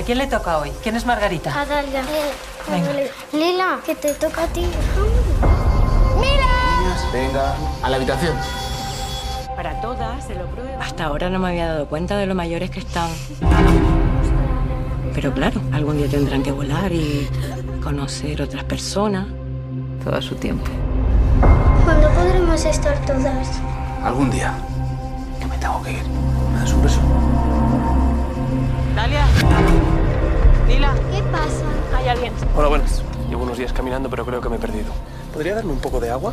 ¿A 0.00 0.02
quién 0.02 0.16
le 0.16 0.26
toca 0.26 0.56
hoy? 0.56 0.72
¿Quién 0.82 0.96
es 0.96 1.04
Margarita? 1.04 1.50
A 1.60 1.66
Dalia. 1.66 2.02
Venga. 2.70 2.88
Lila, 3.34 3.80
que 3.84 3.94
te 3.94 4.14
toca 4.14 4.44
a 4.44 4.46
ti. 4.46 4.66
Venga, 7.12 7.54
a 7.82 7.90
la 7.90 7.96
habitación. 7.96 8.34
Para 9.54 9.78
todas, 9.82 10.24
se 10.24 10.36
lo 10.36 10.46
prueba. 10.46 10.82
Hasta 10.82 11.04
ahora 11.04 11.28
no 11.28 11.38
me 11.38 11.48
había 11.48 11.66
dado 11.66 11.86
cuenta 11.86 12.16
de 12.16 12.24
lo 12.24 12.34
mayores 12.34 12.70
que 12.70 12.78
están. 12.78 13.10
Pero 15.14 15.34
claro, 15.34 15.60
algún 15.70 15.98
día 15.98 16.08
tendrán 16.08 16.42
que 16.42 16.52
volar 16.52 16.90
y 16.92 17.28
conocer 17.82 18.40
otras 18.40 18.64
personas. 18.64 19.26
Todo 20.02 20.16
a 20.16 20.22
su 20.22 20.34
tiempo. 20.34 20.70
¿Cuándo 21.84 22.08
podremos 22.12 22.64
estar 22.64 22.98
todas? 23.04 23.60
Algún 24.02 24.30
día. 24.30 24.54
Que 25.38 25.44
me 25.44 25.58
tengo 25.58 25.82
que 25.82 25.92
ir. 25.92 26.04
¿Me 26.54 26.60
das 26.60 26.72
un 26.72 26.82
beso? 26.82 27.00
Dalia. 28.96 29.26
Lila. 30.70 30.94
¿Qué 31.12 31.22
pasa? 31.24 31.64
Hay 31.96 32.08
alguien. 32.08 32.32
Hola, 32.56 32.68
buenas. 32.68 33.02
Llevo 33.28 33.42
unos 33.42 33.58
días 33.58 33.72
caminando, 33.72 34.08
pero 34.08 34.24
creo 34.24 34.40
que 34.40 34.48
me 34.48 34.56
he 34.56 34.58
perdido. 34.58 34.92
¿Podría 35.32 35.54
darme 35.54 35.72
un 35.72 35.80
poco 35.80 36.00
de 36.00 36.10
agua? 36.10 36.32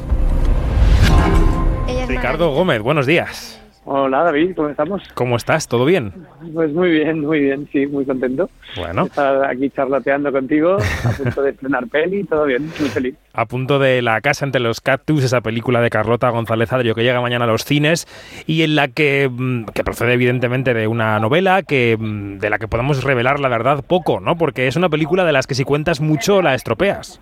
Ricardo 2.07 2.51
Gómez, 2.51 2.81
buenos 2.81 3.05
días. 3.05 3.59
Hola 3.89 4.21
David, 4.23 4.51
¿cómo 4.53 4.67
estamos? 4.67 5.01
¿Cómo 5.13 5.37
estás? 5.37 5.69
¿Todo 5.69 5.85
bien? 5.85 6.11
Pues 6.53 6.73
muy 6.73 6.91
bien, 6.91 7.21
muy 7.21 7.39
bien, 7.39 7.69
sí, 7.71 7.87
muy 7.87 8.03
contento. 8.03 8.49
Bueno, 8.75 9.05
Estar 9.05 9.45
aquí 9.45 9.69
charlateando 9.69 10.29
contigo, 10.29 10.75
a 11.05 11.09
punto 11.11 11.41
de 11.41 11.51
estrenar 11.51 11.87
peli, 11.87 12.25
todo 12.25 12.43
bien, 12.43 12.63
muy 12.63 12.89
feliz. 12.89 13.15
a 13.31 13.45
punto 13.45 13.79
de 13.79 14.01
La 14.01 14.19
casa 14.19 14.43
entre 14.43 14.59
los 14.59 14.81
cactus, 14.81 15.23
esa 15.23 15.39
película 15.39 15.79
de 15.79 15.89
Carlota 15.89 16.29
González 16.31 16.73
Adrio 16.73 16.95
que 16.95 17.03
llega 17.03 17.21
mañana 17.21 17.45
a 17.45 17.47
los 17.47 17.63
cines 17.63 18.07
y 18.45 18.63
en 18.63 18.75
la 18.75 18.89
que, 18.89 19.29
mm, 19.31 19.67
que 19.73 19.85
procede 19.85 20.11
evidentemente 20.15 20.73
de 20.73 20.87
una 20.87 21.17
novela 21.21 21.63
que 21.63 21.95
mm, 21.97 22.39
de 22.39 22.49
la 22.49 22.59
que 22.59 22.67
podemos 22.67 23.05
revelar 23.05 23.39
la 23.39 23.47
verdad 23.47 23.85
poco, 23.87 24.19
¿no? 24.19 24.37
Porque 24.37 24.67
es 24.67 24.75
una 24.75 24.89
película 24.89 25.23
de 25.23 25.31
las 25.31 25.47
que 25.47 25.55
si 25.55 25.63
cuentas 25.63 26.01
mucho 26.01 26.41
la 26.41 26.55
estropeas. 26.55 27.21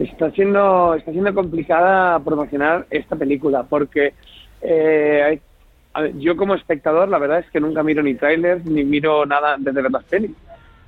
Está 0.00 0.32
siendo, 0.32 0.96
está 0.96 1.12
siendo 1.12 1.32
complicada 1.32 2.18
promocionar 2.18 2.86
esta 2.90 3.14
película 3.14 3.62
porque 3.62 4.14
eh, 4.62 5.22
hay- 5.24 5.40
ver, 6.00 6.16
yo 6.18 6.36
como 6.36 6.54
espectador 6.54 7.08
la 7.08 7.18
verdad 7.18 7.40
es 7.40 7.50
que 7.50 7.60
nunca 7.60 7.82
miro 7.82 8.02
ni 8.02 8.14
trailers 8.14 8.64
ni 8.64 8.84
miro 8.84 9.26
nada 9.26 9.54
antes 9.54 9.74
de 9.74 9.82
ver 9.82 9.92
las 9.92 10.04
pelis. 10.04 10.30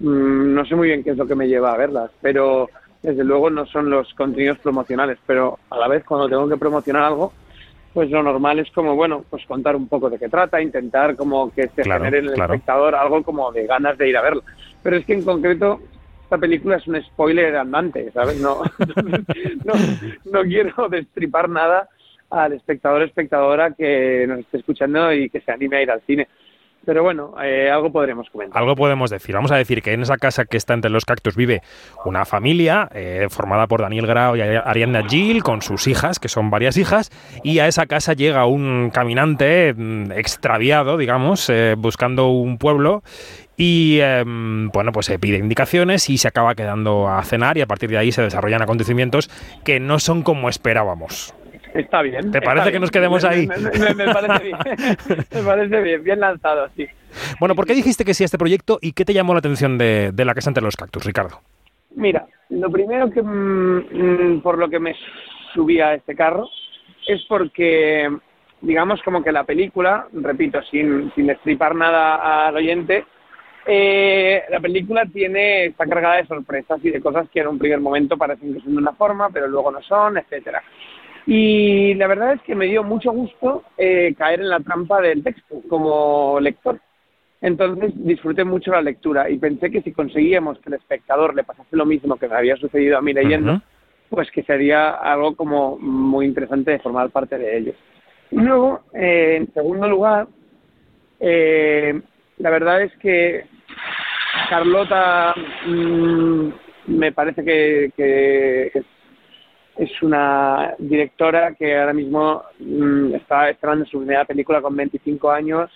Mm, 0.00 0.54
no 0.54 0.64
sé 0.64 0.74
muy 0.74 0.88
bien 0.88 1.04
qué 1.04 1.10
es 1.10 1.16
lo 1.16 1.26
que 1.26 1.34
me 1.34 1.48
lleva 1.48 1.72
a 1.72 1.76
verlas, 1.76 2.10
pero 2.20 2.70
desde 3.02 3.22
luego 3.22 3.50
no 3.50 3.66
son 3.66 3.90
los 3.90 4.12
contenidos 4.14 4.58
promocionales, 4.58 5.18
pero 5.26 5.58
a 5.70 5.76
la 5.78 5.88
vez 5.88 6.04
cuando 6.04 6.28
tengo 6.28 6.48
que 6.48 6.56
promocionar 6.56 7.02
algo, 7.02 7.32
pues 7.92 8.10
lo 8.10 8.22
normal 8.22 8.58
es 8.58 8.70
como, 8.72 8.96
bueno, 8.96 9.24
pues 9.28 9.44
contar 9.46 9.76
un 9.76 9.86
poco 9.88 10.10
de 10.10 10.18
qué 10.18 10.28
trata, 10.28 10.60
intentar 10.60 11.14
como 11.14 11.52
que 11.52 11.68
se 11.68 11.82
Claro, 11.82 12.04
genere 12.04 12.18
en 12.20 12.28
el 12.28 12.34
claro. 12.34 12.54
espectador 12.54 12.94
algo 12.94 13.22
como 13.22 13.52
de 13.52 13.66
ganas 13.66 13.96
de 13.98 14.08
ir 14.08 14.16
a 14.16 14.22
verla. 14.22 14.42
Pero 14.82 14.96
es 14.96 15.04
que 15.04 15.12
en 15.12 15.22
concreto 15.22 15.80
esta 16.24 16.38
película 16.38 16.76
es 16.76 16.86
un 16.88 17.00
spoiler 17.02 17.54
andante, 17.56 18.10
¿sabes? 18.10 18.40
No, 18.40 18.62
no, 19.64 19.74
no 20.32 20.42
quiero 20.42 20.88
destripar 20.88 21.48
nada 21.48 21.88
al 22.34 22.52
espectador 22.52 23.02
espectadora 23.02 23.72
que 23.72 24.26
nos 24.26 24.40
esté 24.40 24.58
escuchando 24.58 25.12
y 25.12 25.30
que 25.30 25.40
se 25.40 25.52
anime 25.52 25.78
a 25.78 25.82
ir 25.82 25.90
al 25.90 26.02
cine. 26.02 26.28
Pero 26.84 27.02
bueno, 27.02 27.34
eh, 27.42 27.70
algo 27.70 27.90
podremos 27.90 28.28
comentar. 28.30 28.60
Algo 28.60 28.76
podemos 28.76 29.10
decir. 29.10 29.34
Vamos 29.34 29.50
a 29.52 29.56
decir 29.56 29.82
que 29.82 29.92
en 29.92 30.02
esa 30.02 30.16
casa 30.16 30.44
que 30.44 30.56
está 30.56 30.74
entre 30.74 30.90
los 30.90 31.04
cactus 31.04 31.36
vive 31.36 31.62
una 32.04 32.24
familia 32.24 32.88
eh, 32.94 33.26
formada 33.30 33.66
por 33.66 33.80
Daniel 33.80 34.06
Grau 34.06 34.36
y 34.36 34.42
Ariadna 34.42 35.08
Gil 35.08 35.42
con 35.42 35.62
sus 35.62 35.86
hijas, 35.86 36.18
que 36.18 36.28
son 36.28 36.50
varias 36.50 36.76
hijas, 36.76 37.10
y 37.42 37.60
a 37.60 37.68
esa 37.68 37.86
casa 37.86 38.12
llega 38.12 38.46
un 38.46 38.90
caminante 38.92 39.72
mm, 39.74 40.12
extraviado, 40.12 40.96
digamos, 40.96 41.48
eh, 41.48 41.74
buscando 41.78 42.28
un 42.28 42.58
pueblo 42.58 43.02
y 43.56 44.00
em, 44.00 44.68
bueno, 44.70 44.92
pues 44.92 45.06
se 45.06 45.18
pide 45.18 45.38
indicaciones 45.38 46.10
y 46.10 46.18
se 46.18 46.28
acaba 46.28 46.54
quedando 46.54 47.08
a 47.08 47.22
cenar 47.22 47.56
y 47.56 47.60
a 47.60 47.66
partir 47.66 47.88
de 47.88 47.98
ahí 47.98 48.12
se 48.12 48.22
desarrollan 48.22 48.62
acontecimientos 48.62 49.30
que 49.64 49.80
no 49.80 49.98
son 50.00 50.22
como 50.22 50.48
esperábamos. 50.48 51.34
Está 51.74 52.02
bien. 52.02 52.30
¿Te 52.30 52.40
parece 52.40 52.66
que 52.66 52.70
bien. 52.72 52.80
nos 52.82 52.90
quedemos 52.90 53.22
Me- 53.24 53.28
ahí? 53.28 53.46
Me, 53.46 53.58
me- 53.58 53.94
me 53.94 54.12
parece 54.14 54.44
bien. 54.44 54.58
me 55.34 55.42
parece 55.42 55.80
bien, 55.82 56.04
bien 56.04 56.20
lanzado, 56.20 56.68
sí. 56.76 56.86
Bueno, 57.40 57.54
¿por 57.54 57.66
qué 57.66 57.74
dijiste 57.74 58.04
que 58.04 58.14
sí 58.14 58.24
a 58.24 58.26
este 58.26 58.38
proyecto 58.38 58.78
y 58.80 58.92
qué 58.92 59.04
te 59.04 59.12
llamó 59.12 59.34
la 59.34 59.40
atención 59.40 59.76
de, 59.76 60.12
de 60.12 60.24
la 60.24 60.34
casa 60.34 60.50
entre 60.50 60.62
los 60.64 60.76
cactus, 60.76 61.04
Ricardo? 61.04 61.40
Mira, 61.96 62.26
lo 62.50 62.70
primero 62.70 63.10
que 63.10 63.22
mm, 63.22 64.36
mm, 64.36 64.40
por 64.40 64.56
lo 64.58 64.68
que 64.68 64.78
me 64.78 64.94
subí 65.52 65.80
a 65.80 65.94
este 65.94 66.14
carro 66.14 66.48
es 67.06 67.22
porque, 67.28 68.08
digamos, 68.60 69.00
como 69.02 69.22
que 69.22 69.32
la 69.32 69.44
película, 69.44 70.06
repito, 70.12 70.60
sin, 70.70 71.12
sin 71.14 71.26
destripar 71.26 71.74
nada 71.74 72.46
al 72.48 72.56
oyente, 72.56 73.04
eh, 73.66 74.42
la 74.50 74.60
película 74.60 75.06
tiene 75.06 75.66
está 75.66 75.86
cargada 75.86 76.16
de 76.16 76.26
sorpresas 76.26 76.78
y 76.84 76.90
de 76.90 77.00
cosas 77.00 77.28
que 77.30 77.40
en 77.40 77.48
un 77.48 77.58
primer 77.58 77.80
momento 77.80 78.16
parecen 78.18 78.54
que 78.54 78.60
son 78.60 78.72
de 78.72 78.78
una 78.78 78.92
forma, 78.92 79.30
pero 79.30 79.46
luego 79.48 79.70
no 79.70 79.80
son, 79.82 80.18
etcétera. 80.18 80.62
Y 81.26 81.94
la 81.94 82.06
verdad 82.06 82.34
es 82.34 82.42
que 82.42 82.54
me 82.54 82.66
dio 82.66 82.82
mucho 82.82 83.12
gusto 83.12 83.64
eh, 83.78 84.14
caer 84.16 84.40
en 84.40 84.50
la 84.50 84.60
trampa 84.60 85.00
del 85.00 85.22
texto 85.22 85.62
como 85.68 86.38
lector. 86.40 86.80
Entonces 87.40 87.92
disfruté 87.94 88.44
mucho 88.44 88.72
la 88.72 88.82
lectura 88.82 89.28
y 89.28 89.38
pensé 89.38 89.70
que 89.70 89.82
si 89.82 89.92
conseguíamos 89.92 90.58
que 90.58 90.70
el 90.70 90.74
espectador 90.74 91.34
le 91.34 91.44
pasase 91.44 91.76
lo 91.76 91.84
mismo 91.84 92.16
que 92.16 92.28
me 92.28 92.36
había 92.36 92.56
sucedido 92.56 92.96
a 92.96 93.02
mí 93.02 93.12
leyendo, 93.12 93.60
pues 94.08 94.30
que 94.30 94.42
sería 94.42 94.90
algo 94.90 95.34
como 95.36 95.76
muy 95.78 96.26
interesante 96.26 96.70
de 96.70 96.78
formar 96.78 97.10
parte 97.10 97.36
de 97.38 97.58
ellos. 97.58 97.76
Y 98.30 98.36
luego, 98.36 98.80
eh, 98.94 99.36
en 99.36 99.52
segundo 99.52 99.88
lugar, 99.88 100.26
eh, 101.20 102.00
la 102.38 102.50
verdad 102.50 102.82
es 102.82 102.92
que 102.96 103.44
Carlota 104.48 105.34
mm, 105.66 106.48
me 106.86 107.12
parece 107.12 107.44
que, 107.44 107.92
que 107.96 108.70
es, 108.74 108.84
es 109.76 110.02
una 110.02 110.74
directora 110.78 111.54
que 111.54 111.76
ahora 111.76 111.92
mismo 111.92 112.42
mm, 112.60 113.14
está 113.14 113.50
estrenando 113.50 113.84
su 113.86 113.98
primera 113.98 114.24
película 114.24 114.62
con 114.62 114.76
25 114.76 115.30
años. 115.30 115.70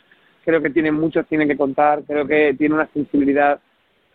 Creo 0.44 0.62
que 0.62 0.70
tiene 0.70 0.92
mucho 0.92 1.22
cine 1.24 1.46
que 1.46 1.56
contar, 1.56 2.02
creo 2.06 2.26
que 2.26 2.54
tiene 2.54 2.76
una 2.76 2.88
sensibilidad 2.92 3.60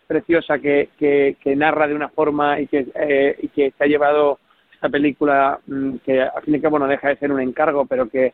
preciosa 0.06 0.58
que, 0.58 0.90
que, 0.98 1.36
que 1.40 1.56
narra 1.56 1.86
de 1.86 1.94
una 1.94 2.08
forma 2.08 2.60
y 2.60 2.66
que, 2.66 2.86
eh, 2.94 3.36
y 3.42 3.48
que 3.48 3.72
se 3.76 3.84
ha 3.84 3.86
llevado 3.86 4.38
esta 4.72 4.88
película 4.88 5.58
mm, 5.66 5.96
que 6.04 6.22
al 6.22 6.42
fin 6.42 6.54
y 6.54 6.56
al 6.56 6.62
cabo 6.62 6.78
no 6.78 6.86
deja 6.86 7.08
de 7.08 7.16
ser 7.16 7.30
un 7.30 7.40
encargo, 7.40 7.86
pero 7.86 8.08
que 8.08 8.32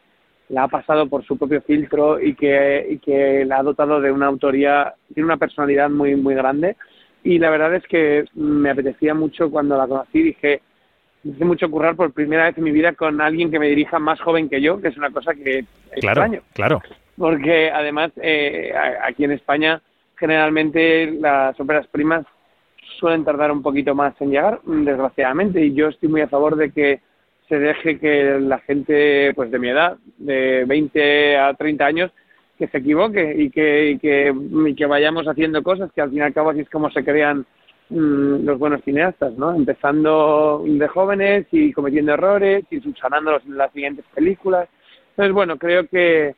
la 0.49 0.65
ha 0.65 0.69
pasado 0.69 1.09
por 1.09 1.25
su 1.25 1.37
propio 1.37 1.63
filtro 1.63 2.21
y 2.21 2.35
que, 2.35 2.87
y 2.91 2.99
que 2.99 3.45
la 3.45 3.59
ha 3.59 3.63
dotado 3.63 4.01
de 4.01 4.11
una 4.11 4.27
autoría, 4.27 4.95
tiene 5.15 5.27
una 5.27 5.37
personalidad 5.37 5.91
muy, 5.91 6.17
muy 6.17 6.35
grande. 6.35 6.77
Y 7.23 7.39
la 7.39 7.51
verdad 7.51 7.75
es 7.75 7.87
que 7.87 8.25
me 8.35 8.71
apetecía 8.71 9.15
mucho 9.15 9.51
cuando 9.51 9.77
la 9.77 9.87
conocí, 9.87 10.23
dije, 10.23 10.63
me 11.23 11.35
hace 11.35 11.45
mucho 11.45 11.71
currar 11.71 11.97
por 11.97 12.13
primera 12.13 12.45
vez 12.45 12.57
en 12.59 12.65
mi 12.65 12.71
vida 12.71 12.93
con 12.93 13.21
alguien 13.21 13.51
que 13.51 13.59
me 13.59 13.69
dirija 13.69 13.99
más 13.99 14.21
joven 14.21 14.49
que 14.49 14.61
yo, 14.61 14.81
que 14.81 14.89
es 14.89 14.97
una 14.97 15.11
cosa 15.11 15.35
que 15.35 15.65
Claro, 16.01 16.23
extraño 16.23 16.43
claro. 16.55 16.83
porque 17.17 17.71
además 17.71 18.13
eh, 18.17 18.73
aquí 19.03 19.25
en 19.25 19.33
España 19.33 19.83
generalmente 20.17 21.11
las 21.11 21.59
óperas 21.59 21.87
primas 21.89 22.25
suelen 22.99 23.25
tardar 23.25 23.51
un 23.51 23.63
poquito 23.63 23.95
más 23.95 24.15
en 24.21 24.31
llegar, 24.31 24.61
desgraciadamente, 24.65 25.65
y 25.65 25.75
yo 25.75 25.89
estoy 25.89 26.09
muy 26.09 26.21
a 26.21 26.29
favor 26.29 26.57
de 26.57 26.71
que 26.71 27.01
se 27.49 27.59
deje 27.59 27.99
que 27.99 28.39
la 28.41 28.59
gente 28.61 29.33
pues 29.35 29.51
de 29.51 29.59
mi 29.59 29.69
edad, 29.69 29.97
de 30.19 30.65
20 30.67 31.37
a 31.39 31.55
30 31.55 31.85
años, 31.85 32.11
que 32.59 32.69
se 32.69 32.79
equivoque 32.79 33.35
y 33.39 33.51
que, 33.51 33.91
y 33.91 33.99
que, 33.99 34.33
y 34.67 34.75
que 34.75 34.87
vayamos 34.87 35.27
haciendo 35.27 35.63
cosas 35.63 35.91
que 35.93 36.03
al 36.03 36.11
fin 36.11 36.19
y 36.19 36.23
al 36.23 36.35
cabo 36.35 36.51
así 36.51 36.61
es 36.61 36.71
como 36.71 36.91
se 36.91 37.03
crean 37.03 37.47
mm, 37.91 38.45
los 38.45 38.59
buenos 38.59 38.83
cineastas, 38.85 39.35
¿no? 39.35 39.55
Empezando 39.55 40.63
de 40.67 40.89
jóvenes 40.89 41.47
y 41.53 41.73
cometiendo 41.73 42.13
errores 42.15 42.65
y 42.71 42.81
subsanándolos 42.81 43.45
en 43.47 43.57
las 43.59 43.73
siguientes 43.73 44.05
películas. 44.15 44.69
Entonces, 45.11 45.35
bueno, 45.35 45.59
creo 45.59 45.83
que, 45.89 46.35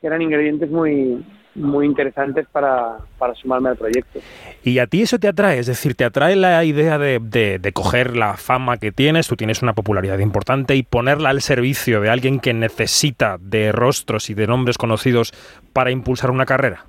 que 0.00 0.06
eran 0.06 0.22
ingredientes 0.22 0.70
muy 0.70 1.24
muy 1.58 1.86
interesantes 1.86 2.46
para, 2.52 2.98
para 3.16 3.34
sumarme 3.34 3.70
al 3.70 3.76
proyecto. 3.78 4.20
Y 4.62 4.78
a 4.78 4.86
ti 4.86 5.00
eso 5.00 5.18
te 5.18 5.26
atrae, 5.26 5.58
es 5.58 5.66
decir, 5.66 5.94
te 5.94 6.04
atrae 6.04 6.36
la 6.36 6.62
idea 6.64 6.98
de, 6.98 7.18
de- 7.18 7.58
de 7.58 7.72
coger 7.72 8.14
la 8.14 8.34
fama 8.36 8.76
que 8.76 8.92
tienes, 8.92 9.26
tú 9.26 9.36
tienes 9.36 9.62
una 9.62 9.72
popularidad 9.72 10.18
importante 10.18 10.76
y 10.76 10.82
ponerla 10.82 11.30
al 11.30 11.40
servicio 11.40 12.02
de 12.02 12.10
alguien 12.10 12.40
que 12.40 12.52
necesita 12.52 13.38
de 13.40 13.72
rostros 13.72 14.28
y 14.28 14.34
de 14.34 14.46
nombres 14.46 14.76
conocidos 14.76 15.32
para 15.72 15.90
impulsar 15.90 16.30
una 16.30 16.44
carrera. 16.44 16.84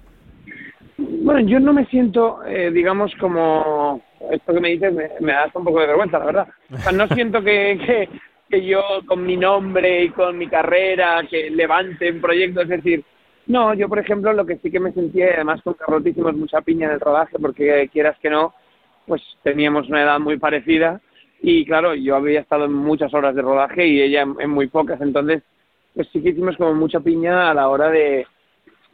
Bueno, 0.97 1.39
yo 1.47 1.61
no 1.61 1.71
me 1.71 1.85
siento, 1.85 2.43
eh, 2.45 2.69
digamos, 2.69 3.13
como 3.21 4.01
esto 4.31 4.53
que 4.53 4.59
me 4.59 4.69
dices, 4.69 4.93
me, 4.93 5.09
me 5.19 5.33
da 5.33 5.49
un 5.53 5.63
poco 5.63 5.79
de 5.79 5.87
vergüenza, 5.87 6.19
la 6.19 6.25
verdad. 6.25 6.47
O 6.71 6.77
sea, 6.77 6.91
no 6.91 7.07
siento 7.15 7.41
que, 7.41 7.79
que, 7.85 8.09
que 8.49 8.65
yo 8.65 8.81
con 9.05 9.25
mi 9.25 9.37
nombre 9.37 10.03
y 10.03 10.09
con 10.09 10.37
mi 10.37 10.47
carrera, 10.47 11.21
que 11.29 11.49
levante 11.49 12.11
un 12.11 12.21
proyecto, 12.21 12.61
es 12.61 12.69
decir, 12.69 13.03
no, 13.47 13.73
yo 13.73 13.87
por 13.87 13.99
ejemplo 13.99 14.33
lo 14.33 14.45
que 14.45 14.57
sí 14.57 14.69
que 14.69 14.79
me 14.79 14.91
sentía, 14.91 15.27
además 15.35 15.61
con 15.61 15.73
Carlota 15.73 16.09
hicimos 16.09 16.35
mucha 16.35 16.61
piña 16.61 16.87
en 16.87 16.93
el 16.93 16.99
rodaje, 16.99 17.37
porque 17.39 17.89
quieras 17.91 18.17
que 18.21 18.29
no, 18.29 18.53
pues 19.05 19.21
teníamos 19.43 19.87
una 19.87 20.03
edad 20.03 20.19
muy 20.19 20.37
parecida 20.37 21.01
y 21.41 21.65
claro, 21.65 21.95
yo 21.95 22.15
había 22.15 22.41
estado 22.41 22.65
en 22.65 22.73
muchas 22.73 23.13
horas 23.13 23.35
de 23.35 23.41
rodaje 23.41 23.87
y 23.87 24.01
ella 24.01 24.23
en, 24.23 24.35
en 24.39 24.49
muy 24.49 24.67
pocas, 24.67 24.99
entonces 24.99 25.43
pues 25.93 26.09
sí 26.11 26.21
que 26.21 26.29
hicimos 26.29 26.57
como 26.57 26.73
mucha 26.73 26.99
piña 26.99 27.49
a 27.49 27.53
la 27.53 27.69
hora 27.69 27.89
de, 27.89 28.27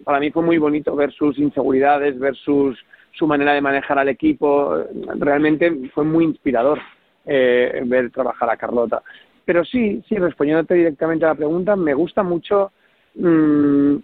para 0.04 0.20
mí 0.20 0.32
fue 0.32 0.44
muy 0.44 0.58
bonito 0.58 0.96
ver 0.96 1.12
sus 1.12 1.38
inseguridades, 1.38 2.20
ver 2.20 2.36
sus, 2.36 2.78
su 3.14 3.28
manera 3.28 3.54
de 3.54 3.62
manejar 3.62 3.98
al 4.00 4.10
equipo. 4.10 4.84
Realmente 5.16 5.90
fue 5.94 6.04
muy 6.04 6.26
inspirador 6.26 6.80
eh, 7.26 7.82
ver 7.86 8.12
trabajar 8.12 8.50
a 8.50 8.58
Carlota. 8.58 9.02
Pero 9.46 9.64
sí, 9.66 10.04
sí, 10.08 10.16
respondiéndote 10.18 10.74
directamente 10.74 11.26
a 11.26 11.30
la 11.30 11.36
pregunta, 11.36 11.76
me 11.76 11.94
gusta 11.94 12.24
mucho 12.24 12.72
mm, 13.16 13.96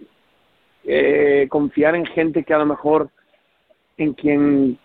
eh, 0.84 1.46
confiar 1.48 1.94
en 1.94 2.06
gente 2.06 2.44
que 2.44 2.54
a 2.54 2.58
lo 2.58 2.66
mejor 2.66 3.10
en 3.96 4.14
quien 4.14 4.78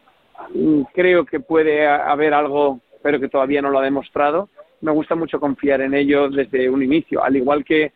creo 0.93 1.25
que 1.25 1.39
puede 1.39 1.87
haber 1.87 2.33
algo, 2.33 2.81
pero 3.01 3.19
que 3.19 3.29
todavía 3.29 3.61
no 3.61 3.69
lo 3.69 3.79
ha 3.79 3.83
demostrado. 3.83 4.49
Me 4.81 4.91
gusta 4.91 5.15
mucho 5.15 5.39
confiar 5.39 5.81
en 5.81 5.93
ellos 5.93 6.35
desde 6.35 6.69
un 6.69 6.83
inicio, 6.83 7.23
al 7.23 7.35
igual 7.35 7.63
que 7.63 7.91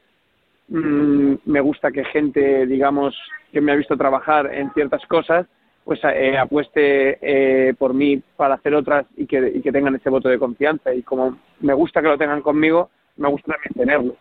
mm, 0.69 1.33
me 1.45 1.59
gusta 1.61 1.91
que 1.91 2.05
gente, 2.05 2.65
digamos, 2.65 3.17
que 3.51 3.61
me 3.61 3.71
ha 3.71 3.75
visto 3.75 3.97
trabajar 3.97 4.53
en 4.53 4.71
ciertas 4.73 5.05
cosas, 5.07 5.47
pues 5.89 6.01
eh, 6.03 6.37
apueste 6.37 7.17
eh, 7.19 7.73
por 7.73 7.95
mí 7.95 8.21
para 8.37 8.53
hacer 8.53 8.75
otras 8.75 9.07
y 9.17 9.25
que, 9.25 9.53
y 9.55 9.59
que 9.59 9.71
tengan 9.71 9.95
ese 9.95 10.11
voto 10.11 10.29
de 10.29 10.37
confianza. 10.37 10.93
Y 10.93 11.01
como 11.01 11.39
me 11.61 11.73
gusta 11.73 11.99
que 11.99 12.09
lo 12.09 12.15
tengan 12.15 12.43
conmigo, 12.43 12.91
me 13.17 13.27
gusta 13.27 13.53
también 13.53 13.73
tenerlo. 13.73 14.15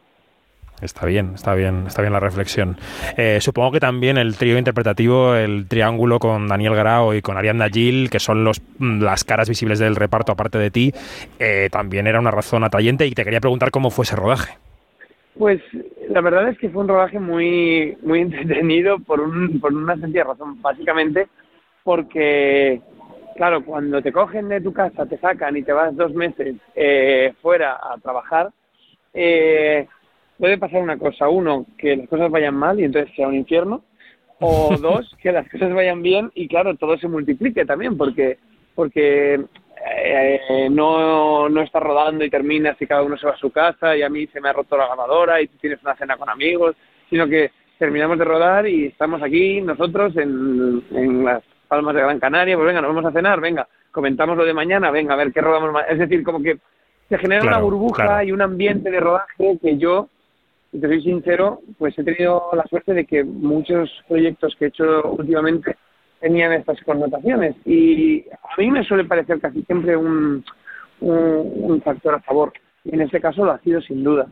Está 0.81 1.05
bien, 1.05 1.33
está 1.35 1.55
bien, 1.55 1.85
está 1.87 2.01
bien 2.01 2.15
la 2.15 2.21
reflexión. 2.21 2.79
Eh, 3.19 3.37
supongo 3.43 3.73
que 3.73 3.81
también 3.81 4.17
el 4.17 4.39
trío 4.39 4.57
interpretativo, 4.57 5.35
el 5.35 5.69
triángulo 5.69 6.19
con 6.19 6.49
Daniel 6.49 6.75
Grau 6.75 7.13
y 7.13 7.21
con 7.21 7.37
Ariadna 7.37 7.69
Gil, 7.69 8.09
que 8.09 8.19
son 8.19 8.45
los, 8.45 8.63
mm, 8.79 9.03
las 9.03 9.25
caras 9.25 9.51
visibles 9.51 9.79
del 9.79 9.95
reparto 9.95 10.33
aparte 10.33 10.57
de 10.57 10.71
ti, 10.71 10.95
eh, 11.39 11.69
también 11.71 12.07
era 12.07 12.19
una 12.19 12.31
razón 12.31 12.65
atrayente 12.65 13.07
y 13.07 13.11
te 13.11 13.25
quería 13.25 13.41
preguntar 13.41 13.71
cómo 13.71 13.91
fue 13.91 14.05
ese 14.05 14.17
rodaje. 14.17 14.57
Pues 15.37 15.61
la 16.09 16.23
verdad 16.23 16.49
es 16.49 16.57
que 16.57 16.71
fue 16.71 16.81
un 16.81 16.89
rodaje 16.89 17.21
muy, 17.21 17.99
muy 18.03 18.21
entretenido 18.21 18.99
por, 19.01 19.21
un, 19.21 19.61
por 19.61 19.75
una 19.75 19.99
sencilla 19.99 20.25
razón. 20.25 20.63
Básicamente 20.63 21.29
porque, 21.89 22.83
claro, 23.35 23.65
cuando 23.65 24.03
te 24.03 24.13
cogen 24.13 24.51
de 24.51 24.61
tu 24.61 24.75
casa, 24.75 25.07
te 25.07 25.17
sacan 25.17 25.57
y 25.57 25.63
te 25.63 25.73
vas 25.73 25.97
dos 25.97 26.13
meses 26.13 26.57
eh, 26.75 27.33
fuera 27.41 27.81
a 27.83 27.97
trabajar, 27.97 28.51
eh, 29.15 29.87
puede 30.37 30.59
pasar 30.59 30.83
una 30.83 30.99
cosa. 30.99 31.31
Uno, 31.31 31.65
que 31.79 31.97
las 31.97 32.07
cosas 32.11 32.31
vayan 32.31 32.55
mal 32.55 32.79
y 32.79 32.85
entonces 32.85 33.11
sea 33.17 33.27
un 33.27 33.37
infierno. 33.37 33.85
O 34.39 34.77
dos, 34.83 35.17
que 35.23 35.33
las 35.33 35.49
cosas 35.49 35.73
vayan 35.73 36.03
bien 36.03 36.31
y, 36.35 36.47
claro, 36.47 36.77
todo 36.77 36.99
se 36.99 37.09
multiplique 37.09 37.65
también, 37.65 37.97
porque, 37.97 38.37
porque 38.75 39.41
eh, 40.05 40.69
no, 40.71 41.49
no 41.49 41.63
estás 41.63 41.83
rodando 41.83 42.23
y 42.23 42.29
terminas 42.29 42.77
y 42.83 42.87
cada 42.87 43.03
uno 43.03 43.17
se 43.17 43.29
va 43.29 43.33
a 43.33 43.39
su 43.39 43.51
casa 43.51 43.97
y 43.97 44.03
a 44.03 44.11
mí 44.11 44.27
se 44.27 44.43
me 44.43 44.51
ha 44.51 44.53
roto 44.53 44.77
la 44.77 44.89
grabadora 44.89 45.41
y 45.41 45.47
tú 45.47 45.57
tienes 45.57 45.83
una 45.83 45.97
cena 45.97 46.19
con 46.19 46.29
amigos, 46.29 46.77
sino 47.09 47.27
que 47.27 47.51
terminamos 47.79 48.19
de 48.19 48.27
rodar 48.27 48.67
y 48.67 48.89
estamos 48.89 49.23
aquí 49.23 49.63
nosotros 49.63 50.15
en, 50.19 50.85
en 50.91 51.25
las 51.25 51.43
Palmas 51.69 51.95
de 51.95 52.01
Gran 52.01 52.19
Canaria, 52.19 52.57
pues 52.57 52.67
venga, 52.67 52.81
nos 52.81 52.95
vamos 52.95 53.11
a 53.11 53.13
cenar, 53.13 53.41
venga, 53.41 53.69
comentamos 53.93 54.37
lo 54.37 54.45
de 54.45 54.55
mañana, 54.55 54.91
venga, 54.91 55.15
a 55.15 55.17
ver 55.17 55.33
qué 55.33 55.41
rodamos 55.41 55.73
más. 55.73 55.85
Es 55.89 55.99
decir, 55.99 56.25
como 56.25 56.43
que 56.43 56.59
se 57.09 57.19
genera 57.19 57.43
una 57.43 57.59
burbuja 57.59 58.25
y 58.25 58.33
un 58.33 58.43
ambiente 58.43 58.91
de 58.91 59.01
rodaje 59.01 59.59
que 59.63 59.79
yo, 59.79 60.09
si 60.71 60.81
te 60.81 60.89
soy 60.89 61.03
sincero, 61.03 61.61
pues 61.79 61.99
he 61.99 62.05
tenido 62.05 62.51
la 62.53 62.65
suerte 62.65 62.93
de 62.93 63.07
que 63.07 63.25
muchos 63.25 63.91
proyectos 64.09 64.55
que 64.59 64.67
he 64.67 64.69
hecho 64.69 65.03
últimamente 65.13 65.77
tenían 66.21 66.53
estas 66.53 66.81
connotaciones 66.83 67.55
y 67.65 68.25
a 68.29 68.61
mí 68.61 68.71
me 68.71 68.85
suele 68.85 69.05
parecer 69.05 69.41
casi 69.41 69.63
siempre 69.63 69.97
un, 69.97 70.45
un, 71.01 71.53
un 71.55 71.83
factor 71.83 72.15
a 72.15 72.21
favor 72.21 72.53
y 72.85 72.95
en 72.95 73.03
este 73.03 73.21
caso 73.21 73.45
lo 73.45 73.53
ha 73.53 73.59
sido 73.61 73.81
sin 73.81 74.03
duda. 74.03 74.27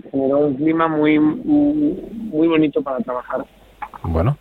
Se 0.00 0.10
generó 0.10 0.38
un 0.38 0.56
clima 0.56 0.88
muy, 0.88 1.18
muy 1.18 2.48
bonito 2.48 2.82
para 2.82 2.98
trabajar. 3.00 3.44
Bueno, 4.02 4.36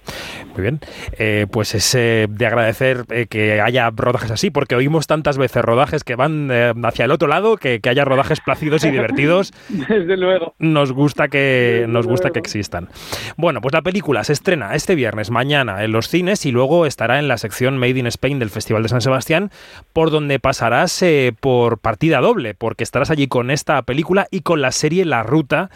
muy 0.54 0.62
bien. 0.62 0.80
Eh, 1.18 1.48
pues 1.52 1.76
es 1.76 1.96
eh, 1.96 2.28
de 2.30 2.46
agradecer 2.46 3.06
eh, 3.10 3.28
que 3.30 3.62
haya 3.62 3.90
rodajes 3.92 4.32
así, 4.32 4.50
porque 4.50 4.76
oímos 4.76 5.08
tantas 5.08 5.38
veces 5.38 5.64
rodajes 5.64 6.04
que 6.04 6.16
van 6.16 6.50
hacia 6.84 7.06
el 7.06 7.12
otro 7.12 7.28
lado, 7.28 7.58
que, 7.58 7.80
que, 7.80 7.90
haya 7.90 8.06
rodajes 8.06 8.40
plácidos 8.42 8.84
y 8.84 8.92
divertidos. 8.92 9.52
Desde 9.70 10.18
luego. 10.18 10.56
Nos 10.60 10.92
gusta 10.92 11.28
que 11.28 11.38
Desde 11.38 11.88
nos 11.88 12.06
gusta 12.06 12.28
luego. 12.28 12.34
que 12.34 12.40
existan. 12.40 12.90
Bueno, 13.38 13.62
pues 13.62 13.74
la 13.74 13.82
película 13.82 14.24
se 14.24 14.34
estrena 14.34 14.76
este 14.76 14.96
viernes, 14.96 15.32
mañana, 15.32 15.84
en 15.84 15.92
los 15.92 16.08
cines 16.08 16.46
y 16.46 16.52
luego 16.52 16.86
estará 16.86 17.20
en 17.20 17.28
la 17.28 17.38
sección 17.38 17.78
Made 17.78 18.00
in 18.00 18.08
Spain 18.08 18.40
del 18.40 18.50
Festival 18.50 18.84
de 18.84 18.90
San 18.90 19.02
Sebastián, 19.02 19.52
por 19.94 20.12
donde 20.12 20.40
pasarás 20.40 21.04
por 21.40 21.80
partida 21.80 22.20
doble, 22.20 22.54
porque 22.54 22.84
estarás 22.84 23.10
allí 23.10 23.28
con 23.28 23.52
esta 23.52 23.82
película 23.84 24.28
y 24.32 24.42
con 24.42 24.62
la 24.62 24.72
serie 24.72 25.06
La 25.06 25.24
Ruta, 25.24 25.70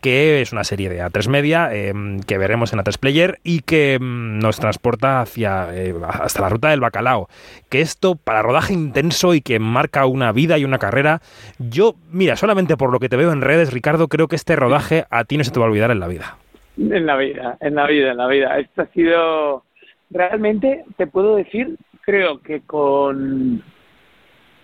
que 0.00 0.40
es 0.40 0.52
una 0.52 0.64
serie 0.64 0.88
de 0.88 1.02
A3 1.02 1.28
Media 1.28 1.68
eh, 1.72 1.92
que 2.26 2.38
veremos 2.38 2.72
en 2.72 2.78
A3 2.78 2.98
Player 2.98 3.40
y 3.44 3.60
que 3.60 3.98
mm, 4.00 4.09
nos 4.10 4.58
transporta 4.58 5.20
hacia 5.20 5.68
eh, 5.74 5.94
hasta 6.02 6.42
la 6.42 6.48
ruta 6.48 6.70
del 6.70 6.80
bacalao. 6.80 7.28
Que 7.68 7.80
esto, 7.80 8.14
para 8.16 8.42
rodaje 8.42 8.72
intenso 8.72 9.34
y 9.34 9.40
que 9.40 9.58
marca 9.58 10.06
una 10.06 10.32
vida 10.32 10.58
y 10.58 10.64
una 10.64 10.78
carrera, 10.78 11.20
yo, 11.58 11.94
mira, 12.10 12.36
solamente 12.36 12.76
por 12.76 12.92
lo 12.92 12.98
que 12.98 13.08
te 13.08 13.16
veo 13.16 13.32
en 13.32 13.40
redes, 13.40 13.72
Ricardo, 13.72 14.08
creo 14.08 14.28
que 14.28 14.36
este 14.36 14.56
rodaje 14.56 15.04
a 15.10 15.24
ti 15.24 15.36
no 15.36 15.44
se 15.44 15.50
te 15.50 15.60
va 15.60 15.66
a 15.66 15.68
olvidar 15.68 15.90
en 15.90 16.00
la 16.00 16.08
vida. 16.08 16.36
En 16.76 17.06
la 17.06 17.16
vida, 17.16 17.56
en 17.60 17.74
la 17.74 17.86
vida, 17.86 18.10
en 18.12 18.16
la 18.16 18.26
vida. 18.26 18.58
Esto 18.58 18.82
ha 18.82 18.86
sido, 18.86 19.64
realmente, 20.10 20.84
te 20.96 21.06
puedo 21.06 21.36
decir, 21.36 21.76
creo 22.02 22.40
que 22.40 22.60
con, 22.62 23.62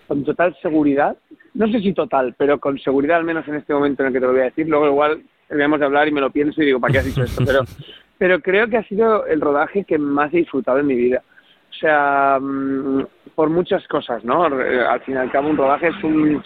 con 0.07 0.25
total 0.25 0.57
seguridad, 0.63 1.17
no 1.55 1.71
sé 1.71 1.81
si 1.81 1.93
total, 1.93 2.35
pero 2.37 2.59
con 2.59 2.79
seguridad 2.79 3.19
al 3.19 3.25
menos 3.25 3.47
en 3.49 3.57
este 3.57 3.73
momento 3.73 4.03
en 4.03 4.09
el 4.09 4.13
que 4.13 4.21
te 4.21 4.27
lo 4.27 4.33
voy 4.33 4.43
a 4.43 4.45
decir. 4.45 4.69
Luego 4.69 4.87
igual 4.87 5.23
debemos 5.49 5.79
de 5.79 5.87
hablar 5.87 6.09
y 6.09 6.13
me 6.13 6.21
lo 6.21 6.31
pienso 6.31 6.63
y 6.63 6.67
digo, 6.67 6.81
¿para 6.81 6.93
qué 6.93 6.99
has 6.99 7.05
dicho 7.07 7.23
esto? 7.23 7.45
Pero, 7.47 7.61
pero 8.19 8.41
creo 8.41 8.69
que 8.69 8.79
ha 8.79 8.85
sido 8.85 9.27
el 9.27 9.41
rodaje 9.41 9.85
que 9.85 9.99
más 9.99 10.33
he 10.33 10.39
disfrutado 10.39 10.79
en 10.79 10.87
mi 10.87 10.95
vida. 10.95 11.23
O 11.71 11.75
sea, 11.75 12.39
por 13.35 13.51
muchas 13.51 13.87
cosas, 13.89 14.25
¿no? 14.25 14.45
Al 14.45 15.01
fin 15.03 15.15
y 15.15 15.19
al 15.19 15.31
cabo 15.31 15.51
un 15.51 15.57
rodaje 15.57 15.89
es 15.89 16.05
un, 16.05 16.43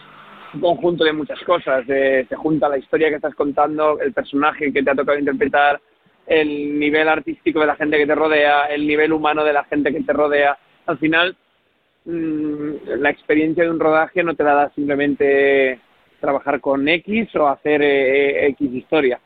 un 0.55 0.61
conjunto 0.61 1.05
de 1.05 1.13
muchas 1.13 1.41
cosas. 1.45 1.85
Se 1.87 2.27
junta 2.37 2.69
la 2.69 2.79
historia 2.79 3.09
que 3.09 3.17
estás 3.17 3.35
contando, 3.35 4.01
el 4.01 4.13
personaje 4.13 4.73
que 4.73 4.83
te 4.83 4.91
ha 4.91 4.95
tocado 4.95 5.19
interpretar, 5.19 5.81
el 6.27 6.79
nivel 6.79 7.09
artístico 7.09 7.61
de 7.61 7.67
la 7.67 7.77
gente 7.77 7.99
que 7.99 8.07
te 8.07 8.15
rodea, 8.15 8.67
el 8.67 8.87
nivel 8.87 9.13
humano 9.13 9.45
de 9.45 9.53
la 9.53 9.65
gente 9.65 9.93
que 9.93 10.03
te 10.03 10.13
rodea. 10.13 10.59
Al 10.87 10.99
final 10.99 11.37
la 12.05 13.11
experiencia 13.11 13.65
de 13.65 13.71
un 13.71 13.81
rodaje 13.81 14.23
no 14.23 14.35
te 14.35 14.45
la 14.45 14.55
da 14.55 14.71
simplemente 14.71 15.79
trabajar 16.19 16.61
con 16.61 16.87
X 16.89 17.35
o 17.37 17.47
hacer 17.47 17.83
eh, 17.83 18.47
X 18.49 18.73
historia. 18.73 19.21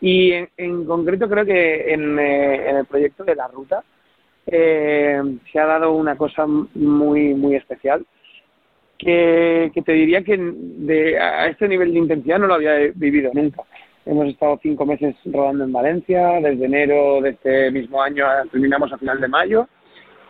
Y 0.00 0.32
en, 0.32 0.48
en, 0.56 0.84
concreto 0.84 1.28
creo 1.28 1.44
que 1.44 1.92
en, 1.92 2.18
eh, 2.18 2.70
en, 2.70 2.76
el 2.76 2.86
proyecto 2.86 3.24
de 3.24 3.34
la 3.34 3.48
ruta 3.48 3.82
eh, 4.46 5.20
se 5.52 5.58
ha 5.58 5.66
dado 5.66 5.92
una 5.92 6.16
cosa 6.16 6.46
muy 6.46 7.34
muy 7.34 7.56
especial 7.56 8.06
que, 8.96 9.70
que 9.74 9.82
te 9.82 9.92
diría 9.92 10.22
que 10.22 10.36
de, 10.38 11.18
a 11.18 11.46
este 11.48 11.68
nivel 11.68 11.92
de 11.92 11.98
intensidad 11.98 12.38
no 12.38 12.46
lo 12.46 12.54
había 12.54 12.74
vivido 12.94 13.30
nunca. 13.32 13.62
Hemos 14.04 14.28
estado 14.28 14.58
cinco 14.62 14.86
meses 14.86 15.14
rodando 15.24 15.64
en 15.64 15.72
Valencia, 15.72 16.40
desde 16.40 16.64
enero 16.64 17.20
de 17.20 17.30
este 17.30 17.70
mismo 17.70 18.02
año 18.02 18.26
terminamos 18.50 18.92
a 18.92 18.98
final 18.98 19.20
de 19.20 19.28
mayo 19.28 19.68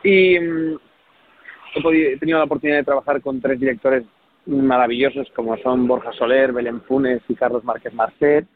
y 0.02 0.36
he, 0.36 1.82
podido, 1.82 2.10
he 2.10 2.16
tenido 2.18 2.38
la 2.38 2.44
oportunidad 2.44 2.78
de 2.78 2.84
trabajar 2.84 3.20
con 3.20 3.40
tres 3.40 3.60
directores 3.60 4.04
maravillosos 4.46 5.30
como 5.34 5.56
son 5.58 5.86
Borja 5.86 6.12
Soler, 6.12 6.52
Belén 6.52 6.80
Funes 6.82 7.22
y 7.28 7.34
Carlos 7.34 7.64
Márquez 7.64 7.92
Marcet. 7.94 8.46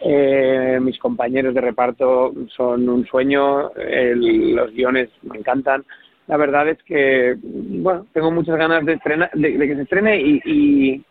Eh, 0.00 0.78
mis 0.80 0.98
compañeros 0.98 1.54
de 1.54 1.60
reparto 1.60 2.32
son 2.56 2.88
un 2.88 3.06
sueño, 3.06 3.70
el, 3.74 4.54
los 4.54 4.72
guiones 4.72 5.10
me 5.22 5.38
encantan. 5.38 5.84
La 6.26 6.36
verdad 6.36 6.68
es 6.68 6.82
que, 6.84 7.36
bueno, 7.42 8.06
tengo 8.12 8.30
muchas 8.30 8.56
ganas 8.56 8.84
de, 8.84 8.94
estrena, 8.94 9.30
de, 9.32 9.58
de 9.58 9.68
que 9.68 9.76
se 9.76 9.82
estrene 9.82 10.20
y, 10.20 10.40
y, 10.44 11.04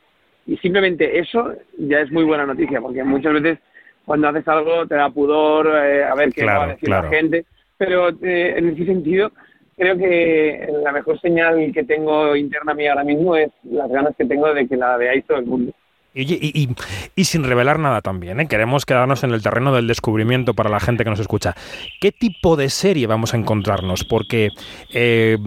y, 0.47 0.57
simplemente 0.57 1.19
eso 1.19 1.53
ya 1.77 2.01
es 2.01 2.11
muy 2.11 2.23
buena 2.23 2.45
noticia, 2.45 2.81
porque 2.81 3.03
muchas 3.03 3.33
veces 3.33 3.59
cuando 4.05 4.29
haces 4.29 4.47
algo 4.47 4.87
te 4.87 4.95
da 4.95 5.09
pudor 5.09 5.67
eh, 5.67 6.03
a 6.03 6.15
ver 6.15 6.33
qué 6.33 6.41
claro, 6.41 6.59
va 6.59 6.65
a 6.65 6.69
decir 6.69 6.87
claro. 6.87 7.03
la 7.03 7.15
gente, 7.15 7.45
pero 7.77 8.09
eh, 8.09 8.55
en 8.57 8.69
ese 8.69 8.85
sentido 8.85 9.31
creo 9.77 9.97
que 9.97 10.69
la 10.83 10.91
mejor 10.91 11.19
señal 11.21 11.71
que 11.73 11.83
tengo 11.83 12.35
interna 12.35 12.73
mía 12.73 12.91
ahora 12.91 13.03
mismo 13.03 13.35
es 13.35 13.51
las 13.63 13.89
ganas 13.89 14.15
que 14.15 14.25
tengo 14.25 14.53
de 14.53 14.67
que 14.67 14.77
la 14.77 14.97
veáis 14.97 15.25
todo 15.25 15.39
el 15.39 15.45
mundo. 15.45 15.73
Y, 16.13 16.23
y, 16.33 16.67
y, 17.15 17.23
sin 17.23 17.45
revelar 17.45 17.79
nada 17.79 18.01
también, 18.01 18.41
¿eh? 18.41 18.47
queremos 18.49 18.85
quedarnos 18.85 19.23
en 19.23 19.31
el 19.31 19.41
terreno 19.41 19.73
del 19.73 19.87
descubrimiento 19.87 20.53
para 20.53 20.69
la 20.69 20.81
gente 20.81 21.05
que 21.05 21.09
nos 21.09 21.21
escucha. 21.21 21.55
¿Qué 22.01 22.11
tipo 22.11 22.57
de 22.57 22.67
serie 22.67 23.07
vamos 23.07 23.33
a 23.33 23.37
encontrarnos? 23.37 24.03
Porque 24.03 24.49
eh, 24.93 25.37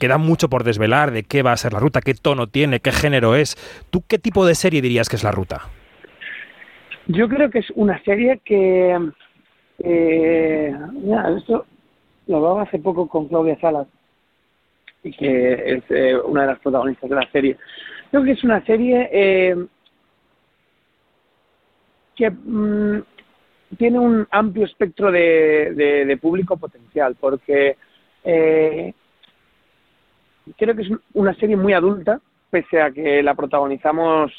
queda 0.00 0.18
mucho 0.18 0.48
por 0.48 0.64
desvelar 0.64 1.12
de 1.12 1.22
qué 1.22 1.42
va 1.42 1.52
a 1.52 1.56
ser 1.56 1.72
la 1.72 1.78
ruta, 1.78 2.00
qué 2.00 2.14
tono 2.14 2.48
tiene, 2.48 2.80
qué 2.80 2.90
género 2.90 3.36
es. 3.36 3.56
¿Tú 3.90 4.02
qué 4.08 4.18
tipo 4.18 4.44
de 4.44 4.56
serie 4.56 4.82
dirías 4.82 5.08
que 5.08 5.14
es 5.14 5.22
la 5.22 5.30
ruta? 5.30 5.68
Yo 7.06 7.28
creo 7.28 7.48
que 7.50 7.60
es 7.60 7.70
una 7.76 8.02
serie 8.02 8.40
que... 8.44 8.98
Eh, 9.84 10.74
mira, 10.94 11.30
esto 11.36 11.64
lo 12.26 12.36
hablaba 12.36 12.62
hace 12.62 12.78
poco 12.78 13.08
con 13.08 13.28
Claudia 13.28 13.58
Salas, 13.60 13.86
y 15.02 15.12
que 15.12 15.74
es 15.74 15.84
eh, 15.90 16.16
una 16.24 16.42
de 16.42 16.46
las 16.48 16.58
protagonistas 16.58 17.08
de 17.08 17.16
la 17.16 17.30
serie. 17.30 17.56
Creo 18.10 18.24
que 18.24 18.32
es 18.32 18.44
una 18.44 18.64
serie 18.64 19.08
eh, 19.12 19.56
que 22.16 22.30
mmm, 22.30 23.02
tiene 23.78 23.98
un 23.98 24.26
amplio 24.30 24.66
espectro 24.66 25.10
de, 25.10 25.72
de, 25.74 26.04
de, 26.04 26.16
público 26.16 26.56
potencial, 26.56 27.16
porque 27.18 27.76
Eh, 28.24 28.92
creo 30.56 30.74
que 30.74 30.82
es 30.82 30.88
una 31.14 31.34
serie 31.34 31.56
muy 31.56 31.72
adulta, 31.72 32.20
pese 32.50 32.80
a 32.80 32.90
que 32.90 33.22
la 33.22 33.34
protagonizamos 33.34 34.32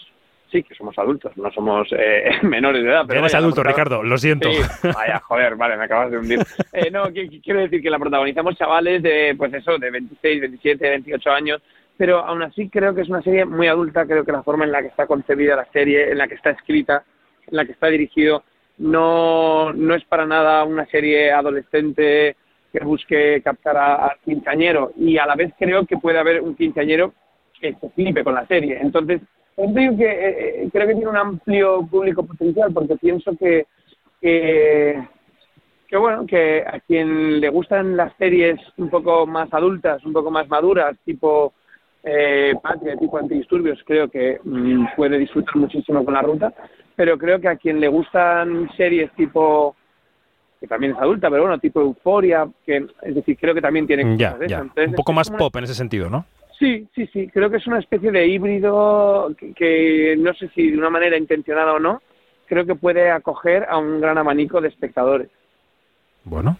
sí, 0.51 0.63
que 0.63 0.75
somos 0.75 0.97
adultos, 0.99 1.35
no 1.35 1.51
somos 1.51 1.87
eh, 1.97 2.29
menores 2.43 2.83
de 2.83 2.89
edad. 2.89 3.05
Pero 3.07 3.21
Eres 3.21 3.33
adulto, 3.35 3.63
Ricardo, 3.63 4.03
lo 4.03 4.17
siento. 4.17 4.51
Sí, 4.51 4.89
vaya, 4.95 5.19
joder, 5.19 5.55
vale, 5.55 5.77
me 5.77 5.85
acabas 5.85 6.11
de 6.11 6.17
hundir. 6.17 6.39
Eh, 6.73 6.89
no, 6.89 7.03
quiero 7.43 7.59
decir 7.59 7.83
que 7.83 7.89
la 7.89 7.99
protagonizamos 7.99 8.55
chavales 8.55 9.03
de, 9.03 9.35
pues 9.37 9.53
eso, 9.53 9.77
de 9.77 9.91
26, 9.91 10.41
27, 10.41 10.89
28 10.89 11.29
años, 11.31 11.61
pero 11.95 12.19
aún 12.19 12.41
así 12.41 12.67
creo 12.67 12.95
que 12.95 13.01
es 13.01 13.09
una 13.09 13.21
serie 13.21 13.45
muy 13.45 13.67
adulta, 13.67 14.05
creo 14.07 14.25
que 14.25 14.31
la 14.31 14.41
forma 14.41 14.65
en 14.65 14.71
la 14.71 14.81
que 14.81 14.87
está 14.87 15.05
concebida 15.05 15.55
la 15.55 15.67
serie, 15.71 16.11
en 16.11 16.17
la 16.17 16.27
que 16.27 16.33
está 16.33 16.49
escrita, 16.49 17.03
en 17.47 17.57
la 17.57 17.65
que 17.65 17.73
está 17.73 17.87
dirigido, 17.87 18.43
no, 18.77 19.71
no 19.73 19.95
es 19.95 20.03
para 20.05 20.25
nada 20.25 20.63
una 20.63 20.85
serie 20.87 21.31
adolescente 21.31 22.35
que 22.71 22.83
busque 22.83 23.41
captar 23.43 23.77
al 23.77 24.17
quinceañero 24.25 24.91
y 24.97 25.17
a 25.17 25.25
la 25.25 25.35
vez 25.35 25.53
creo 25.57 25.85
que 25.85 25.97
puede 25.97 26.17
haber 26.17 26.41
un 26.41 26.55
quinceañero 26.55 27.13
que 27.59 27.75
se 27.75 27.89
flipe 27.91 28.23
con 28.23 28.33
la 28.33 28.47
serie. 28.47 28.79
Entonces, 28.81 29.21
que 29.55 29.93
eh, 29.99 30.69
creo 30.71 30.87
que 30.87 30.95
tiene 30.95 31.09
un 31.09 31.17
amplio 31.17 31.85
público 31.85 32.25
potencial 32.25 32.73
porque 32.73 32.95
pienso 32.95 33.35
que, 33.37 33.67
que, 34.19 34.97
bueno, 35.97 36.25
que 36.25 36.63
a 36.65 36.79
quien 36.79 37.39
le 37.39 37.49
gustan 37.49 37.95
las 37.95 38.15
series 38.17 38.59
un 38.77 38.89
poco 38.89 39.27
más 39.27 39.53
adultas, 39.53 40.03
un 40.03 40.13
poco 40.13 40.31
más 40.31 40.49
maduras, 40.49 40.97
tipo 41.05 41.53
eh, 42.03 42.53
Patria, 42.61 42.97
tipo 42.97 43.17
Antidisturbios, 43.17 43.79
creo 43.85 44.09
que 44.09 44.39
mm, 44.43 44.87
puede 44.95 45.17
disfrutar 45.17 45.55
muchísimo 45.55 46.03
con 46.03 46.13
la 46.13 46.21
ruta, 46.21 46.53
pero 46.95 47.17
creo 47.17 47.39
que 47.39 47.47
a 47.47 47.55
quien 47.55 47.79
le 47.79 47.87
gustan 47.87 48.69
series 48.75 49.11
tipo 49.13 49.75
que 50.63 50.67
también 50.67 50.93
es 50.93 50.97
adulta, 50.97 51.29
pero 51.29 51.41
bueno, 51.41 51.59
tipo 51.59 51.81
Euforia, 51.81 52.47
que 52.65 52.85
es 53.01 53.15
decir, 53.15 53.37
creo 53.37 53.53
que 53.53 53.59
también 53.59 53.85
tiene 53.85 54.17
ya, 54.17 54.37
un 54.61 54.93
poco 54.93 55.11
más 55.11 55.29
pop 55.29 55.53
en 55.57 55.65
ese 55.65 55.75
sentido, 55.75 56.09
¿no? 56.09 56.25
Sí, 56.57 56.87
sí, 56.95 57.05
sí. 57.07 57.27
Creo 57.27 57.49
que 57.49 57.57
es 57.57 57.67
una 57.67 57.79
especie 57.79 58.11
de 58.11 58.25
híbrido 58.25 59.35
que, 59.57 60.15
no 60.17 60.33
sé 60.35 60.47
si 60.55 60.71
de 60.71 60.77
una 60.77 60.89
manera 60.89 61.17
intencionada 61.17 61.73
o 61.73 61.79
no, 61.79 62.01
creo 62.45 62.65
que 62.65 62.75
puede 62.75 63.11
acoger 63.11 63.65
a 63.69 63.77
un 63.77 63.99
gran 63.99 64.17
abanico 64.17 64.61
de 64.61 64.69
espectadores. 64.69 65.27
Bueno, 66.25 66.57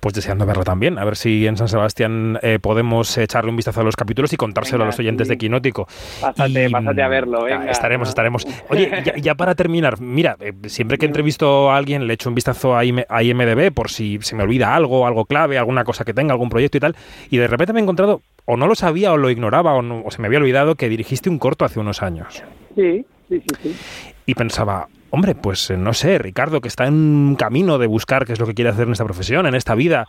pues 0.00 0.14
deseando 0.14 0.44
verlo 0.44 0.64
también. 0.64 0.98
A 0.98 1.04
ver 1.04 1.16
si 1.16 1.46
en 1.46 1.56
San 1.56 1.68
Sebastián 1.68 2.38
eh, 2.42 2.58
podemos 2.60 3.16
echarle 3.16 3.50
un 3.50 3.56
vistazo 3.56 3.80
a 3.80 3.84
los 3.84 3.94
capítulos 3.94 4.32
y 4.32 4.36
contárselo 4.36 4.82
a 4.82 4.86
los 4.86 4.98
oyentes 4.98 5.28
de 5.28 5.38
Quinótico. 5.38 5.86
Pásate, 6.20 6.68
pásate 6.68 7.02
a 7.02 7.08
verlo. 7.08 7.44
Venga. 7.44 7.70
Estaremos, 7.70 8.08
estaremos. 8.08 8.46
Oye, 8.70 8.90
ya, 9.22 9.36
para 9.36 9.54
terminar, 9.54 10.00
mira, 10.00 10.36
eh, 10.40 10.52
siempre 10.66 10.98
que 10.98 11.06
entrevisto 11.06 11.70
a 11.70 11.76
alguien 11.76 12.08
le 12.08 12.14
echo 12.14 12.28
un 12.28 12.34
vistazo 12.34 12.76
a, 12.76 12.84
IMDB 12.84 13.72
por 13.72 13.88
si 13.88 14.18
se 14.20 14.34
me 14.34 14.42
olvida 14.42 14.74
algo, 14.74 15.06
algo 15.06 15.26
clave, 15.26 15.58
alguna 15.58 15.84
cosa 15.84 16.04
que 16.04 16.12
tenga, 16.12 16.32
algún 16.32 16.48
proyecto 16.48 16.78
y 16.78 16.80
tal. 16.80 16.96
Y 17.30 17.36
de 17.36 17.46
repente 17.46 17.72
me 17.72 17.78
he 17.78 17.82
encontrado 17.82 18.20
o 18.46 18.56
no 18.56 18.66
lo 18.66 18.74
sabía 18.74 19.12
o 19.12 19.16
lo 19.16 19.30
ignoraba 19.30 19.74
o, 19.74 20.10
se 20.10 20.20
me 20.20 20.26
había 20.26 20.40
olvidado 20.40 20.74
que 20.74 20.88
dirigiste 20.88 21.30
un 21.30 21.38
corto 21.38 21.64
hace 21.64 21.78
unos 21.78 22.02
años. 22.02 22.42
Sí, 22.74 23.06
sí, 23.28 23.40
sí, 23.40 23.54
sí. 23.62 24.14
Y 24.26 24.34
pensaba, 24.34 24.88
hombre, 25.10 25.34
pues 25.34 25.70
eh, 25.70 25.76
no 25.76 25.92
sé, 25.92 26.18
Ricardo, 26.18 26.60
que 26.60 26.68
está 26.68 26.86
en 26.86 26.94
un 26.94 27.36
camino 27.36 27.78
de 27.78 27.86
buscar 27.86 28.24
qué 28.24 28.32
es 28.32 28.40
lo 28.40 28.46
que 28.46 28.54
quiere 28.54 28.70
hacer 28.70 28.86
en 28.86 28.92
esta 28.92 29.04
profesión, 29.04 29.46
en 29.46 29.54
esta 29.54 29.74
vida, 29.74 30.06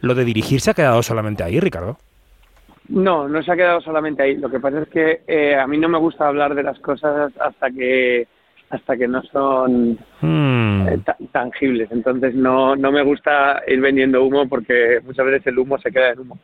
¿lo 0.00 0.14
de 0.14 0.24
dirigir 0.24 0.60
se 0.60 0.70
ha 0.70 0.74
quedado 0.74 1.02
solamente 1.02 1.42
ahí, 1.42 1.60
Ricardo? 1.60 1.98
No, 2.88 3.28
no 3.28 3.42
se 3.42 3.52
ha 3.52 3.56
quedado 3.56 3.80
solamente 3.80 4.22
ahí. 4.22 4.36
Lo 4.36 4.50
que 4.50 4.58
pasa 4.58 4.80
es 4.80 4.88
que 4.88 5.22
eh, 5.26 5.54
a 5.54 5.66
mí 5.66 5.78
no 5.78 5.88
me 5.88 5.98
gusta 5.98 6.26
hablar 6.26 6.54
de 6.54 6.64
las 6.64 6.78
cosas 6.80 7.32
hasta 7.38 7.70
que 7.70 8.26
hasta 8.70 8.96
que 8.96 9.08
no 9.08 9.20
son 9.24 9.98
hmm. 10.20 10.88
eh, 10.88 11.00
tangibles. 11.32 11.90
Entonces 11.90 12.34
no, 12.34 12.76
no 12.76 12.92
me 12.92 13.02
gusta 13.02 13.62
ir 13.66 13.80
vendiendo 13.80 14.24
humo 14.24 14.48
porque 14.48 15.00
muchas 15.04 15.26
veces 15.26 15.46
el 15.48 15.58
humo 15.58 15.78
se 15.78 15.90
queda 15.90 16.10
en 16.10 16.20
humo. 16.20 16.38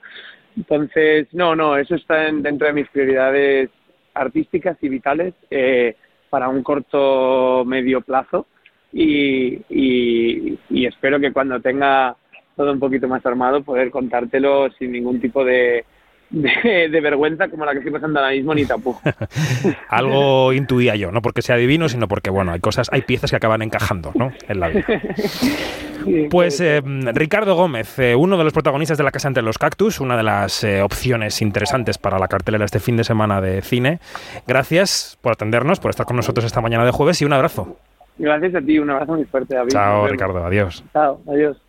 Entonces, 0.57 1.29
no, 1.33 1.55
no, 1.55 1.77
eso 1.77 1.95
está 1.95 2.15
dentro 2.33 2.67
de 2.67 2.73
mis 2.73 2.89
prioridades 2.89 3.71
artísticas 4.15 4.77
y 4.81 4.89
vitales 4.89 5.35
eh, 5.51 5.97
para 6.31 6.49
un 6.49 6.63
corto 6.63 7.65
medio 7.65 8.01
plazo 8.01 8.47
y, 8.93 9.61
y, 9.69 10.87
espero 10.87 11.21
que 11.21 11.33
cuando 11.33 11.61
tenga 11.61 12.17
todo 12.57 12.73
un 12.73 12.79
poquito 12.79 13.09
más 13.09 13.25
armado 13.27 13.63
poder 13.63 13.91
contártelo 13.91 14.71
sin 14.79 14.93
ningún 14.93 15.21
tipo 15.21 15.45
de, 15.45 15.85
de, 16.31 17.01
vergüenza 17.01 17.49
como 17.49 17.65
la 17.65 17.73
que 17.73 17.79
estoy 17.79 17.93
pasando 17.93 18.21
ahora 18.21 18.33
mismo 18.33 18.55
ni 18.55 18.65
tampoco. 18.65 19.03
Algo 19.89 20.53
intuía 20.53 20.97
yo, 20.97 21.13
no 21.13 21.21
porque 21.21 21.43
sea 21.43 21.57
divino, 21.57 21.89
sino 21.89 22.09
porque, 22.09 22.31
bueno, 22.31 22.53
hay 22.53 22.61
cosas, 22.61 22.89
hay 22.93 23.03
piezas 23.03 23.31
que 23.31 23.37
acaban 23.37 23.63
encajando, 23.63 24.13
¿no? 24.15 24.33
En 24.49 24.61
la 24.61 24.69
vida. 24.69 24.87
Pues 26.31 26.61
eh, 26.61 26.83
Ricardo 26.85 27.55
Gómez, 27.55 27.99
eh, 27.99 28.15
uno 28.15 28.37
de 28.37 28.45
los 28.45 28.53
protagonistas 28.53 28.99
de 28.99 29.05
La 29.05 29.11
Casa 29.11 29.29
entre 29.29 29.43
los 29.43 29.59
Cactus, 29.59 30.01
una 30.01 30.17
de 30.17 30.23
las 30.23 30.65
eh, 30.65 30.83
opciones 30.83 31.43
interesantes 31.43 31.99
para 31.99 32.19
la 32.19 32.29
cartelera 32.29 32.65
este 32.65 32.81
fin 32.81 32.97
de 32.97 33.05
semana 33.05 33.41
de 33.41 33.63
cine. 33.63 34.01
Gracias 34.47 35.19
por 35.21 35.33
atendernos, 35.33 35.81
por 35.81 35.91
estar 35.91 36.07
con 36.07 36.17
nosotros 36.17 36.45
esta 36.45 36.61
mañana 36.61 36.85
de 36.85 36.91
jueves 36.91 37.21
y 37.23 37.25
un 37.25 37.33
abrazo. 37.33 37.77
Gracias 38.19 38.55
a 38.55 38.61
ti, 38.61 38.79
un 38.79 38.91
abrazo 38.91 39.15
muy 39.15 39.25
fuerte, 39.25 39.55
David. 39.55 39.71
Chao, 39.71 40.07
Ricardo, 40.07 40.45
adiós. 40.45 40.85
Chao, 40.93 41.21
adiós. 41.29 41.66